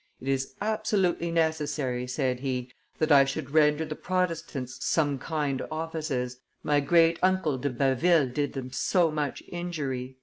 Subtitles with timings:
[0.19, 6.39] "It is absolutely necessary," said he, "that I should render the Protestants some kind offices;
[6.63, 10.17] my great uncle De Baville did them so much injury!"